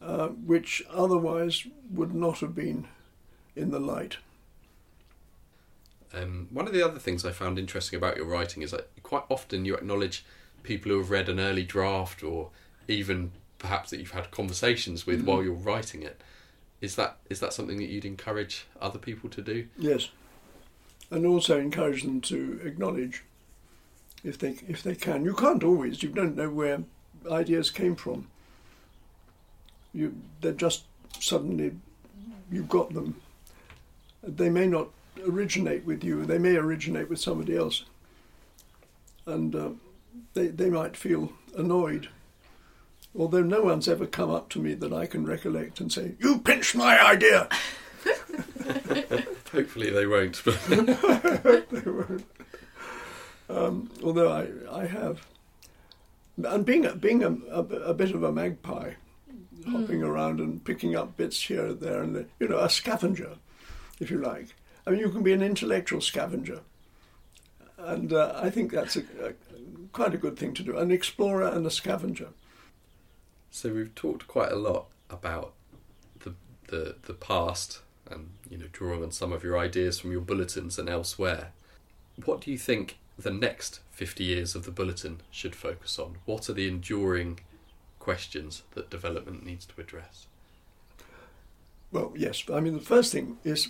[0.00, 2.86] uh, which otherwise would not have been
[3.56, 4.18] in the light.
[6.14, 9.24] Um, one of the other things I found interesting about your writing is that quite
[9.28, 10.24] often you acknowledge
[10.62, 12.50] people who have read an early draft or
[12.86, 16.20] even perhaps that you've had conversations with while you're writing it.
[16.80, 19.66] Is that is that something that you'd encourage other people to do?
[19.76, 20.10] Yes,
[21.10, 23.24] and also encourage them to acknowledge
[24.22, 25.24] if they if they can.
[25.24, 26.02] You can't always.
[26.02, 26.82] You don't know where
[27.30, 28.28] ideas came from.
[29.92, 30.84] You they're just
[31.18, 31.72] suddenly
[32.50, 33.20] you've got them.
[34.22, 34.88] They may not
[35.26, 36.24] originate with you.
[36.24, 37.84] They may originate with somebody else,
[39.26, 39.70] and uh,
[40.34, 42.08] they they might feel annoyed.
[43.18, 46.38] Although no one's ever come up to me that I can recollect and say, "You
[46.38, 47.48] pinched my idea."
[49.52, 50.40] Hopefully they won't.
[50.44, 50.60] But
[51.70, 52.24] they won't.
[53.48, 55.26] Um, although I, I have,
[56.36, 58.92] and being a, being a, a, a bit of a magpie,
[59.70, 63.36] hopping around and picking up bits here and there, and you know, a scavenger,
[64.00, 64.54] if you like.
[64.86, 66.60] I mean, you can be an intellectual scavenger,
[67.78, 69.47] and uh, I think that's a, a,
[69.92, 70.76] quite a good thing to do.
[70.76, 72.28] An explorer and a scavenger.
[73.50, 75.52] so we've talked quite a lot about
[76.20, 76.34] the
[76.68, 80.78] the the past and you know drawing on some of your ideas from your bulletins
[80.78, 81.52] and elsewhere.
[82.24, 86.16] What do you think the next 50 years of the bulletin should focus on?
[86.24, 87.40] What are the enduring
[87.98, 90.26] questions that development needs to address?
[91.90, 92.44] Well, yes.
[92.52, 93.68] I mean, the first thing is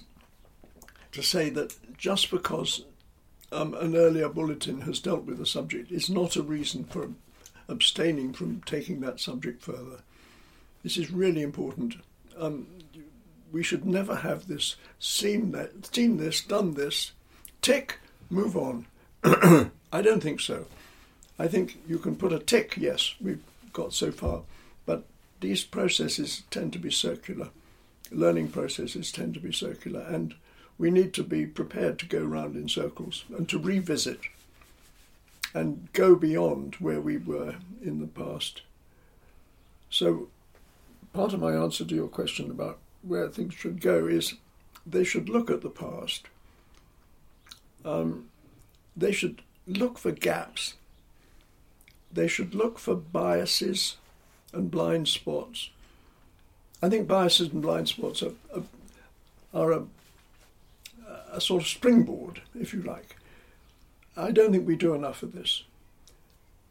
[1.13, 2.85] to say that just because
[3.53, 7.09] um, an earlier bulletin has dealt with the subject is not a reason for
[7.69, 10.01] abstaining from taking that subject further.
[10.83, 11.97] This is really important.
[12.39, 12.67] Um,
[13.53, 17.13] we should never have this seen that, seen this, done this,
[17.63, 17.99] tick,
[18.31, 18.87] move on.
[19.25, 20.67] I don't think so.
[21.39, 24.43] I think you can put a tick, yes, we've got so far,
[24.87, 25.05] but
[25.41, 27.51] these processes tend to be circular.
[28.11, 30.35] Learning processes tend to be circular, and
[30.79, 34.21] we need to be prepared to go round in circles and to revisit
[35.55, 38.63] and go beyond where we were in the past.
[39.91, 40.29] So,
[41.13, 44.35] part of my answer to your question about where things should go is
[44.87, 46.27] they should look at the past.
[47.85, 48.29] Um,
[48.97, 50.75] they should look for gaps.
[52.13, 53.97] They should look for biases
[54.53, 55.71] and blind spots.
[56.83, 58.63] I think biases and blind spots are, are,
[59.53, 59.83] are a,
[61.33, 63.17] a sort of springboard, if you like.
[64.17, 65.63] I don't think we do enough of this.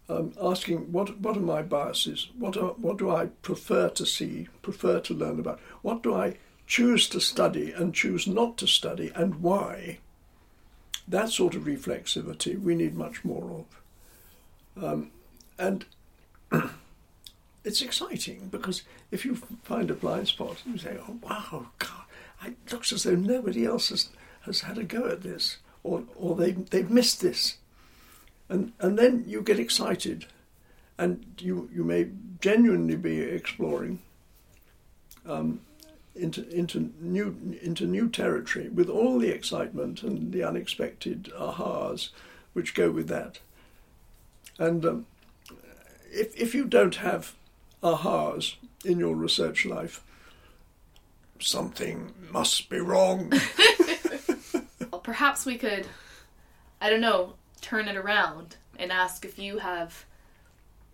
[0.10, 2.30] Um, asking what what are my biases?
[2.38, 5.60] What are, what do I prefer to see, prefer to learn about?
[5.82, 10.00] What do I choose to study and choose not to study, and why?
[11.08, 13.66] That sort of reflexivity we need much more
[14.76, 14.84] of.
[14.84, 15.12] Um,
[15.58, 15.86] and
[17.64, 22.06] it's exciting because if you find a blind spot, and you say, "Oh wow, God,
[22.46, 24.10] it looks as though nobody else has,
[24.48, 27.58] has had a go at this, or or they they've missed this,"
[28.50, 30.26] and and then you get excited,
[30.98, 32.10] and you you may
[32.42, 34.00] genuinely be exploring.
[35.26, 35.62] Um,
[36.16, 42.10] into into new into new territory with all the excitement and the unexpected ahas
[42.54, 43.40] which go with that.
[44.58, 45.06] And um,
[46.12, 47.36] if if you don't have
[47.84, 50.04] ahas in your research life,
[51.40, 53.32] something must be wrong.
[55.08, 55.88] Perhaps we could,
[56.82, 60.04] I don't know, turn it around and ask if you have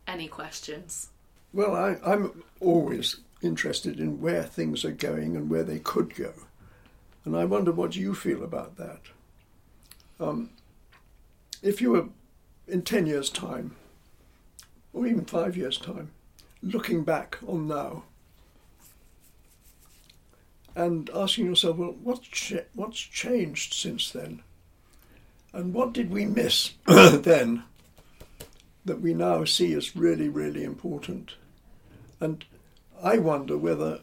[0.05, 1.09] any questions.
[1.51, 6.31] well, I, I'm always interested in where things are going and where they could go,
[7.25, 9.01] and I wonder what you feel about that.
[10.19, 10.51] Um,
[11.63, 12.09] if you were
[12.67, 13.75] in ten years' time,
[14.93, 16.11] or even five years' time,
[16.61, 18.03] looking back on now
[20.75, 24.41] and asking yourself, well, what's, what's changed since then?
[25.53, 27.63] And what did we miss then
[28.85, 31.35] that we now see as really, really important?
[32.19, 32.43] And
[33.03, 33.99] I wonder whether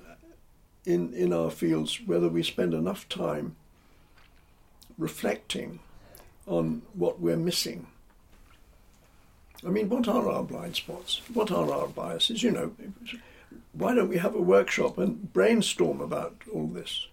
[0.85, 3.57] in, in our fields, whether we spend enough time
[4.99, 5.81] reflecting
[6.47, 7.87] on what we're missing.
[9.67, 11.21] I mean, what are our blind spots?
[11.33, 12.43] What are our biases?
[12.43, 12.73] You know,
[13.73, 17.09] why don't we have a workshop and brainstorm about all this?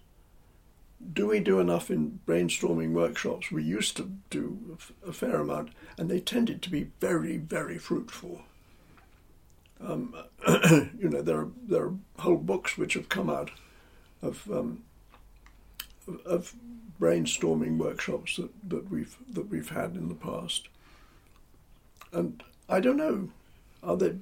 [1.12, 3.52] Do we do enough in brainstorming workshops?
[3.52, 8.42] We used to do a fair amount, and they tended to be very, very fruitful.
[9.80, 10.14] Um,
[10.98, 13.52] you know, there are there are whole books which have come out
[14.22, 14.82] of um,
[16.26, 16.54] of
[17.00, 20.68] brainstorming workshops that, that we've that we've had in the past.
[22.12, 23.28] And I don't know,
[23.82, 24.16] are they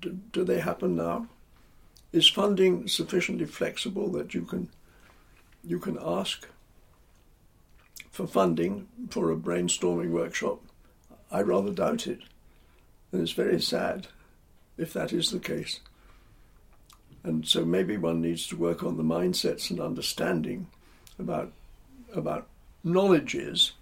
[0.00, 1.28] do, do they happen now?
[2.14, 4.68] Is funding sufficiently flexible that you can
[5.64, 6.46] you can ask
[8.12, 10.60] for funding for a brainstorming workshop?
[11.32, 12.20] I rather doubt it.
[13.10, 14.06] And it's very sad
[14.78, 15.80] if that is the case.
[17.24, 20.68] And so maybe one needs to work on the mindsets and understanding
[21.18, 21.50] about
[22.14, 22.46] about
[22.84, 23.72] knowledges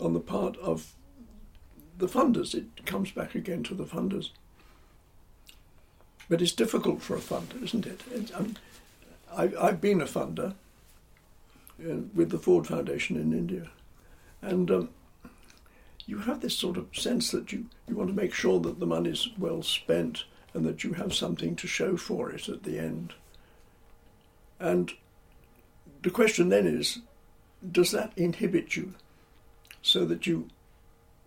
[0.00, 0.94] on the part of
[1.98, 2.54] the funders.
[2.54, 4.30] It comes back again to the funders.
[6.28, 8.02] But it's difficult for a funder, isn't it?
[8.34, 8.56] Um,
[9.36, 10.54] I, I've been a funder
[11.80, 13.70] uh, with the Ford Foundation in India,
[14.40, 14.88] and um,
[16.06, 18.86] you have this sort of sense that you, you want to make sure that the
[18.86, 23.14] money's well spent and that you have something to show for it at the end.
[24.60, 24.92] And
[26.02, 27.00] the question then is
[27.70, 28.94] does that inhibit you
[29.82, 30.48] so that you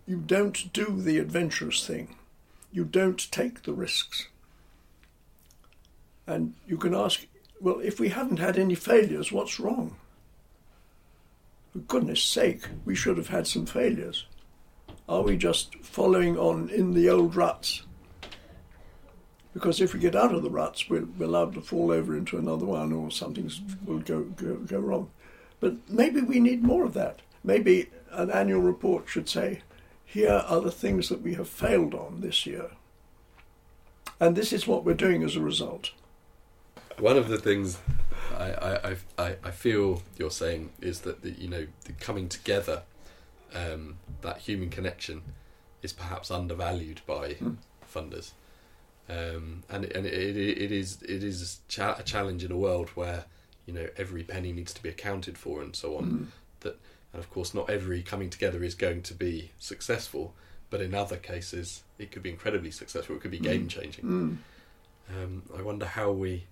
[0.06, 2.16] you don't do the adventurous thing
[2.72, 4.28] you don't take the risks
[6.28, 7.26] and you can ask
[7.60, 9.96] well if we haven't had any failures what's wrong
[11.72, 14.26] for goodness sake we should have had some failures
[15.10, 17.84] are we just following on in the old ruts
[19.58, 22.38] because if we get out of the ruts, we're, we're allowed to fall over into
[22.38, 23.50] another one, or something
[23.86, 25.10] will go, go go wrong.
[25.60, 27.22] But maybe we need more of that.
[27.44, 29.62] Maybe an annual report should say,
[30.06, 32.70] "Here are the things that we have failed on this year,"
[34.20, 35.90] and this is what we're doing as a result.
[37.00, 37.78] One of the things
[38.36, 42.84] I, I, I, I feel you're saying is that the, you know the coming together,
[43.54, 45.22] um, that human connection,
[45.84, 47.54] is perhaps undervalued by Hmm.
[47.94, 48.32] funders.
[49.10, 53.26] Um, and and it, it, it is it is a challenge in a world where
[53.66, 56.04] you know every penny needs to be accounted for and so on.
[56.06, 56.26] Mm.
[56.62, 56.78] That
[57.14, 60.34] and of course not every coming together is going to be successful,
[60.70, 63.16] but in other cases it could be incredibly successful.
[63.16, 63.44] It could be Mm.
[63.44, 64.04] game changing.
[64.06, 64.38] Mm.
[65.16, 66.44] Um, I wonder how we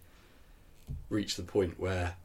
[1.10, 2.16] reach the point where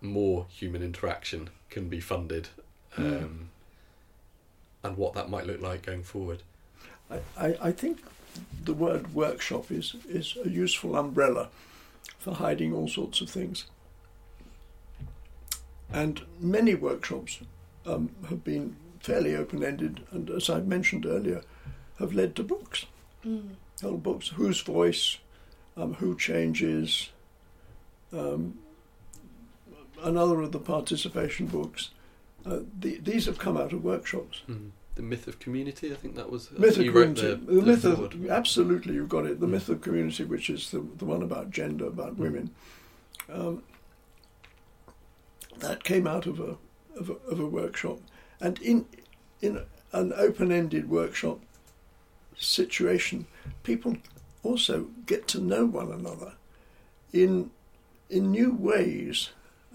[0.00, 2.48] more human interaction can be funded,
[2.96, 3.46] um, Mm.
[4.84, 6.42] and what that might look like going forward.
[7.10, 8.00] I, I, I think
[8.64, 11.48] the word workshop is, is a useful umbrella
[12.18, 13.64] for hiding all sorts of things.
[15.92, 17.40] And many workshops
[17.86, 21.42] um, have been fairly open ended, and as I mentioned earlier,
[21.98, 22.86] have led to books.
[23.24, 23.50] Mm.
[23.82, 25.18] Whole books, whose voice,
[25.76, 27.10] um, who changes,
[28.12, 28.58] um,
[30.02, 31.90] another of the participation books.
[32.44, 34.42] Uh, the, these have come out of workshops.
[34.94, 37.20] The myth of community, I think that was I myth of community.
[37.28, 39.40] the, The, the myth of absolutely, you've got it.
[39.40, 39.50] The Mm.
[39.50, 42.18] myth of community, which is the the one about gender, about Mm.
[42.18, 42.50] women,
[43.30, 43.62] um,
[45.58, 46.56] that came out of a,
[46.98, 47.98] of a of a workshop,
[48.40, 48.86] and in
[49.42, 51.40] in an open-ended workshop
[52.38, 53.26] situation,
[53.64, 53.96] people
[54.42, 56.32] also get to know one another
[57.12, 57.50] in
[58.08, 59.30] in new ways,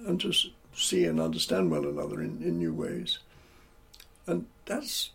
[0.06, 0.34] and to
[0.74, 3.20] see and understand one another in, in new ways,
[4.26, 5.12] and that's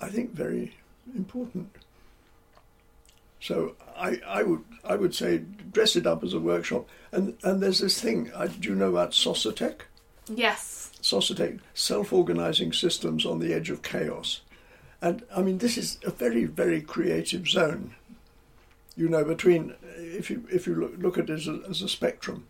[0.00, 0.76] I think very
[1.14, 1.76] important.
[3.40, 5.42] So I, I would I would say
[5.72, 8.30] dress it up as a workshop, and and there's this thing.
[8.36, 9.80] I, do you know about SOSOTEC?
[10.28, 10.92] Yes.
[11.02, 14.42] SOSOTEC, self-organizing systems on the edge of chaos,
[15.00, 17.94] and I mean this is a very very creative zone.
[19.00, 21.88] You know, between if you if you look, look at it as a, as a
[21.88, 22.46] spectrum,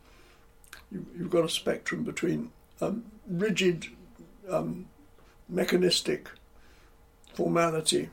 [0.91, 3.87] you, you've got a spectrum between um, rigid,
[4.49, 4.89] um,
[5.49, 6.29] mechanistic
[7.35, 8.11] formality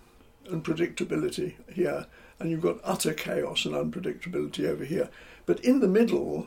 [0.52, 2.06] and predictability here,
[2.40, 5.10] and you've got utter chaos and unpredictability over here.
[5.48, 6.46] But in the middle,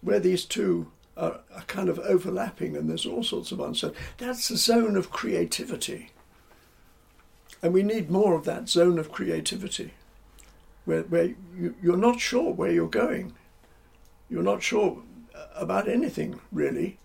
[0.00, 4.48] where these two are, are kind of overlapping and there's all sorts of uncertainty, that's
[4.48, 6.12] the zone of creativity.
[7.62, 9.92] And we need more of that zone of creativity,
[10.86, 13.34] where, where you, you're not sure where you're going.
[14.30, 15.02] You're not sure
[15.54, 16.98] about anything, really,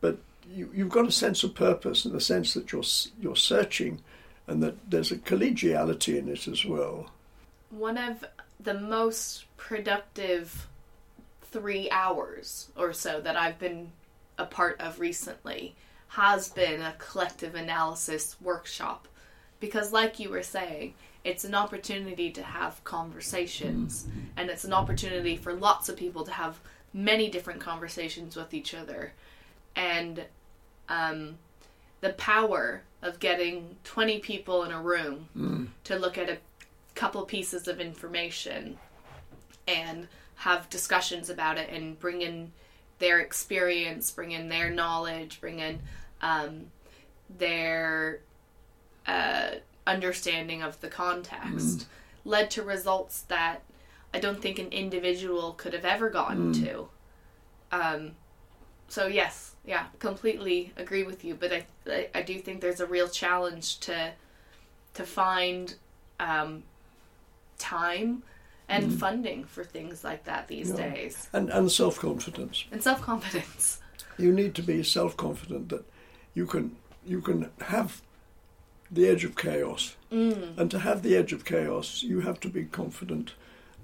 [0.00, 0.18] but
[0.48, 2.84] you, you've got a sense of purpose and a sense that you're,
[3.20, 4.00] you're searching
[4.46, 7.10] and that there's a collegiality in it as well.
[7.70, 8.24] One of
[8.60, 10.68] the most productive
[11.44, 13.92] three hours or so that I've been
[14.38, 15.74] a part of recently
[16.08, 19.08] has been a collective analysis workshop.
[19.62, 25.36] Because, like you were saying, it's an opportunity to have conversations, and it's an opportunity
[25.36, 26.58] for lots of people to have
[26.92, 29.12] many different conversations with each other.
[29.76, 30.24] And
[30.88, 31.38] um,
[32.00, 35.28] the power of getting 20 people in a room
[35.84, 36.38] to look at a
[36.96, 38.78] couple pieces of information
[39.68, 42.50] and have discussions about it and bring in
[42.98, 45.78] their experience, bring in their knowledge, bring in
[46.20, 46.66] um,
[47.38, 48.18] their
[49.06, 49.50] uh,
[49.86, 51.86] understanding of the context,
[52.24, 53.62] led to results that
[54.14, 56.88] I don't think an individual could have ever gotten to.
[57.72, 58.12] Um,
[58.88, 61.34] so yes, yeah, completely agree with you.
[61.34, 64.12] But I, I, I do think there's a real challenge to
[64.94, 65.74] to find
[66.20, 66.62] um,
[67.58, 68.22] time
[68.68, 70.76] and funding for things like that these Yeah.
[70.90, 72.64] days, And, and self confidence.
[72.70, 73.80] and self confidence.
[74.18, 75.84] You need to be self confident that
[76.34, 78.02] you can you can have
[78.92, 79.96] the edge of chaos.
[80.12, 80.58] Mm.
[80.58, 83.32] And to have the edge of chaos, you have to be confident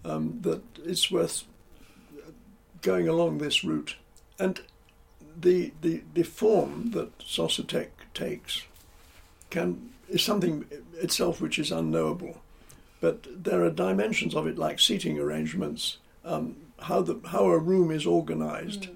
[0.05, 1.45] um, that it's worth
[2.83, 3.97] going along this route.
[4.39, 4.61] And
[5.41, 8.65] the the, the form that SOSOTEC takes
[9.51, 10.65] can is something
[11.01, 12.41] itself which is unknowable.
[13.01, 17.91] But there are dimensions of it, like seating arrangements, um, how the how a room
[17.91, 18.89] is organised,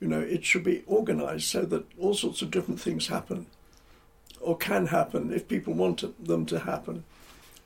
[0.00, 3.46] You know, it should be organised so that all sorts of different things happen,
[4.48, 7.04] or can happen if people want to, them to happen.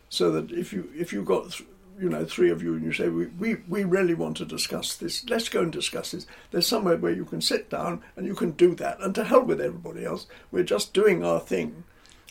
[0.09, 1.68] So that if you if you've got th-
[2.01, 4.97] you know three of you and you say we, we we really want to discuss
[4.97, 6.26] this, let's go and discuss this.
[6.51, 8.99] There's somewhere where you can sit down and you can do that.
[9.01, 11.85] And to hell with everybody else, we're just doing our thing,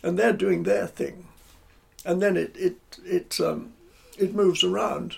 [0.04, 1.30] and they're doing their thing,
[2.04, 3.72] and then it it it um,
[4.18, 5.16] it moves around,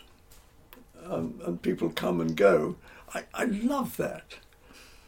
[1.10, 2.76] um, and people come and go.
[3.16, 4.36] I, I love that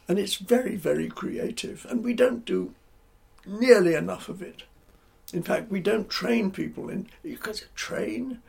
[0.07, 1.85] and it's very, very creative.
[1.89, 2.73] And we don't do
[3.45, 4.63] nearly enough of it.
[5.33, 8.41] In fact, we don't train people in because train.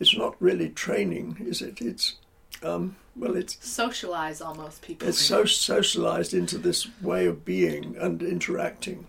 [0.00, 1.80] It's not really training, is it?
[1.80, 2.16] It's
[2.62, 5.08] um, well, it's Socialize almost people.
[5.08, 9.06] it's so socialized into this way of being and interacting,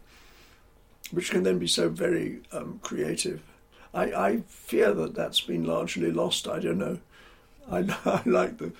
[1.11, 3.41] which can then be so very um, creative.
[3.93, 6.47] I, I fear that that's been largely lost.
[6.47, 6.99] I don't know.
[7.71, 8.73] I, I like the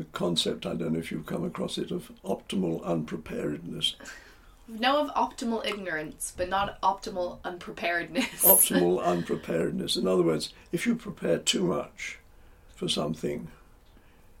[0.00, 0.64] the concept.
[0.66, 3.96] I don't know if you've come across it of optimal unpreparedness.
[4.78, 8.44] Know of optimal ignorance, but not optimal unpreparedness.
[8.44, 9.96] Optimal unpreparedness.
[9.96, 12.18] In other words, if you prepare too much
[12.74, 13.48] for something,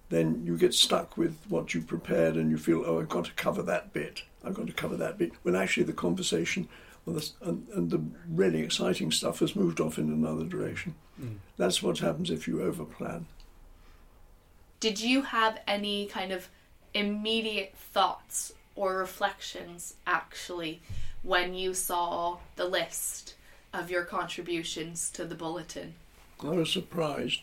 [0.08, 3.32] then you get stuck with what you prepared and you feel, oh, I've got to
[3.32, 4.22] cover that bit.
[4.44, 5.32] I've got to cover that bit.
[5.42, 6.68] When actually the conversation
[7.06, 10.94] and the, and, and the really exciting stuff has moved off in another direction.
[11.16, 11.36] Hmm.
[11.56, 13.24] That's what happens if you overplan.
[14.80, 16.48] Did you have any kind of
[16.94, 20.80] immediate thoughts or reflections actually
[21.22, 23.34] when you saw the list
[23.74, 25.92] of your contributions to the bulletin?
[26.42, 27.42] I was surprised.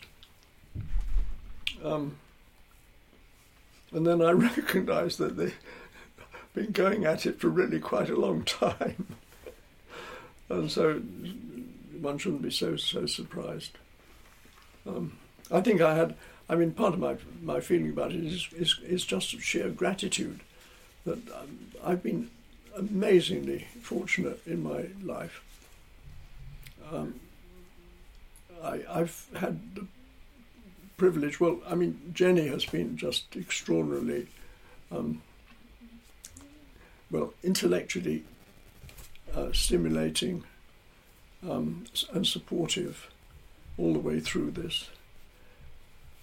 [1.84, 2.16] Um,
[3.92, 5.56] and then I recognised that they've
[6.54, 9.06] been going at it for really quite a long time.
[10.48, 10.94] and so
[12.00, 13.78] one shouldn't be so so surprised.
[14.84, 15.16] Um,
[15.52, 16.16] I think I had,
[16.48, 20.40] I mean, part of my, my feeling about it is, is, is just sheer gratitude
[21.08, 22.30] that um, I've been
[22.76, 25.42] amazingly fortunate in my life.
[26.92, 27.20] Um,
[28.62, 29.86] I, I've had the
[30.96, 31.40] privilege.
[31.40, 34.26] Well, I mean, Jenny has been just extraordinarily,
[34.92, 35.22] um,
[37.10, 38.24] well, intellectually
[39.34, 40.44] uh, stimulating
[41.48, 43.08] um, and supportive
[43.78, 44.88] all the way through this.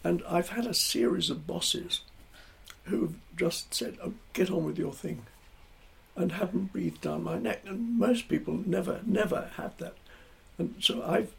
[0.04, 2.02] And I've had a series of bosses
[2.86, 5.26] who've just said, oh, "Get on with your thing,"
[6.16, 7.62] and haven't breathed down my neck.
[7.66, 9.96] And most people never, never have that.
[10.58, 11.34] And so I've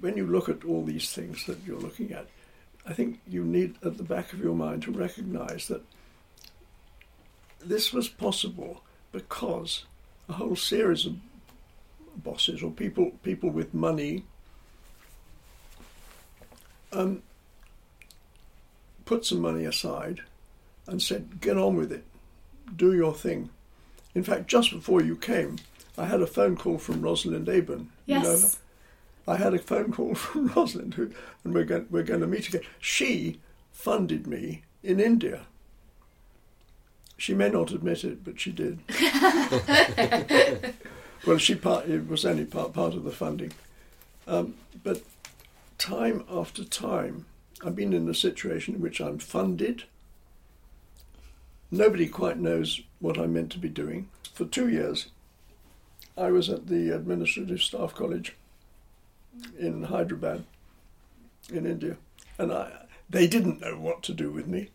[0.00, 2.26] when you look at all these things that you're looking at,
[2.86, 5.82] I think you need at the back of your mind to recognize that
[7.60, 8.82] this was possible
[9.12, 9.84] because
[10.28, 11.16] a whole series of
[12.16, 14.24] bosses or people people with money
[16.92, 17.22] um,
[19.04, 20.22] put some money aside
[20.88, 22.04] and said, "Get on with it,
[22.74, 23.50] do your thing."
[24.14, 25.58] In fact, just before you came,
[25.96, 27.90] I had a phone call from Rosalind Eyben.
[28.06, 28.30] You know her?
[28.30, 28.58] Yes.
[29.28, 31.10] I had a phone call from Rosalind, who,
[31.44, 32.62] and we're going, we're going to meet again.
[32.80, 33.40] She
[33.72, 35.42] funded me in India.
[37.16, 38.78] She may not admit it, but she did.
[41.26, 43.52] well, she part, it was only part, part of the funding.
[44.26, 45.02] Um, but
[45.78, 47.26] time after time,
[47.64, 49.84] I've been in a situation in which I'm funded.
[51.70, 54.08] Nobody quite knows what I'm meant to be doing.
[54.32, 55.08] For two years,
[56.16, 58.34] I was at the Administrative Staff College
[59.58, 60.44] in Hyderabad,
[61.52, 61.96] in India,
[62.38, 64.70] and I, they didn't know what to do with me.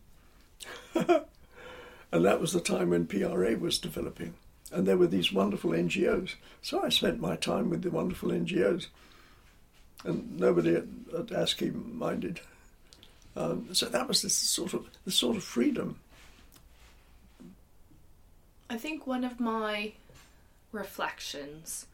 [0.94, 4.34] and that was the time when PRA was developing,
[4.72, 6.34] and there were these wonderful NGOs.
[6.62, 8.86] So I spent my time with the wonderful NGOs,
[10.04, 10.84] and nobody at,
[11.18, 12.40] at ASCI minded.
[13.36, 15.98] Um, so that was this sort of the sort of freedom.
[18.68, 19.92] I think one of my
[20.72, 21.86] reflections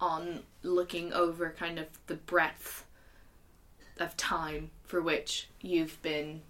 [0.00, 2.84] on looking over kind of the breadth
[3.98, 6.42] of time for which you've been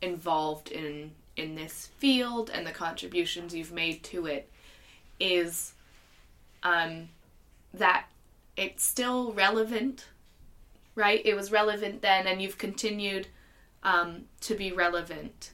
[0.00, 4.50] involved in in this field and the contributions you've made to it
[5.18, 5.72] is
[6.62, 7.08] um,
[7.72, 8.06] that
[8.56, 10.08] it's still relevant,
[10.94, 11.22] right?
[11.24, 13.28] It was relevant then, and you've continued
[13.82, 15.52] um, to be relevant.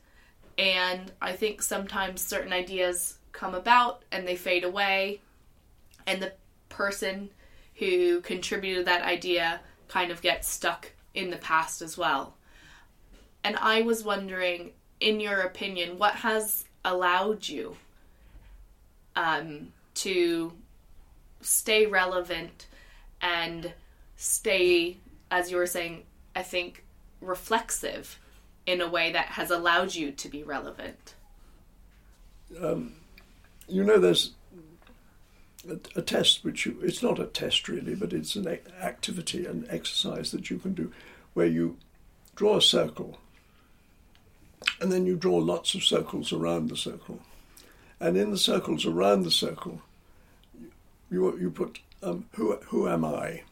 [0.57, 5.21] And I think sometimes certain ideas come about and they fade away,
[6.07, 6.33] and the
[6.69, 7.31] person
[7.75, 12.35] who contributed that idea kind of gets stuck in the past as well.
[13.45, 17.77] And I was wondering, in your opinion, what has allowed you
[19.17, 20.53] um, to
[21.41, 22.67] stay relevant
[23.21, 23.73] and
[24.17, 24.97] stay,
[25.31, 26.05] as you were saying,
[26.35, 26.85] I think,
[27.21, 28.19] reflexive
[28.67, 31.15] in a way that has allowed you to be relevant?
[32.63, 32.95] um,
[33.69, 34.33] you know, there's
[35.69, 38.47] a, a, test which you, it's not a test really, but it's an
[38.81, 40.93] activity, an exercise that you can do
[41.35, 41.77] where you
[42.35, 43.19] draw a circle
[44.81, 47.21] and then you draw lots of circles around the circle.
[48.01, 49.83] And in the circles around the circle,
[51.11, 53.43] you, you put um, who, who am I?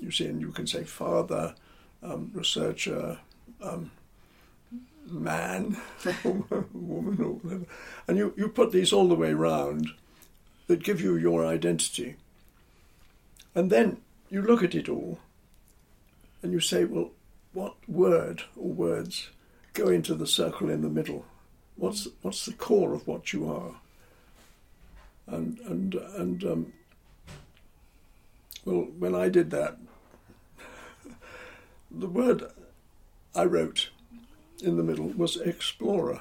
[0.00, 1.54] You see, and you can say father,
[2.02, 3.18] um, researcher,
[3.62, 3.90] um,
[5.10, 5.76] man,
[6.24, 7.66] woman, or whatever.
[8.06, 9.90] And you, you put these all the way round
[10.66, 12.16] that give you your identity.
[13.54, 13.98] And then
[14.30, 15.18] you look at it all
[16.42, 17.10] and you say, well,
[17.52, 19.30] what word or words
[19.72, 21.24] go into the circle in the middle?
[21.76, 23.74] What's, what's the core of what you are?
[25.26, 26.72] And, and, and um,
[28.64, 29.78] well, when I did that,
[31.90, 32.44] the word
[33.34, 33.90] I wrote
[34.62, 36.20] in the middle was explorer.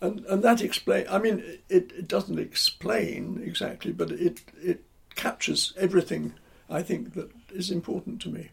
[0.00, 1.06] And, and that explain.
[1.08, 4.84] I mean, it, it doesn't explain exactly, but it, it
[5.14, 6.34] captures everything
[6.68, 8.50] I think that is important to me.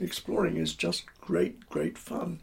[0.00, 2.40] Exploring is just great, great fun.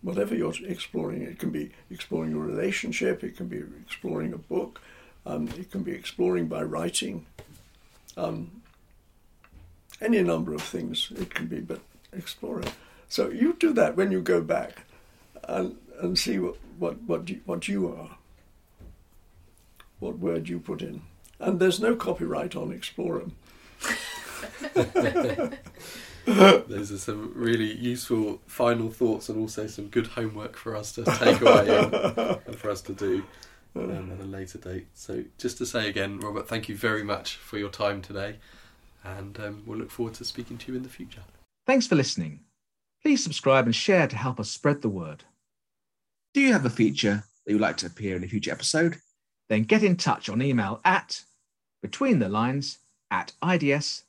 [0.00, 4.80] Whatever you're exploring, it can be exploring a relationship, it can be exploring a book,
[5.26, 7.26] um, it can be exploring by writing.
[8.16, 8.62] Um,
[10.00, 11.80] any number of things it can be, but
[12.12, 12.70] exploring.
[13.08, 14.84] So you do that when you go back
[15.44, 18.16] and, and see what, what, what, you, what you are,
[19.98, 21.02] what word you put in.
[21.38, 23.26] And there's no copyright on Explorer.
[26.26, 31.04] Those are some really useful final thoughts and also some good homework for us to
[31.04, 31.94] take away and,
[32.46, 33.24] and for us to do
[33.74, 34.88] um, at a later date.
[34.94, 38.36] So, just to say again, Robert, thank you very much for your time today,
[39.04, 41.22] and um, we'll look forward to speaking to you in the future.
[41.66, 42.40] Thanks for listening.
[43.08, 45.24] Please subscribe and share to help us spread the word.
[46.34, 48.98] Do you have a feature that you'd like to appear in a future episode?
[49.48, 51.22] Then get in touch on email at
[51.80, 52.80] between the lines
[53.10, 54.04] at ids.ac.uk.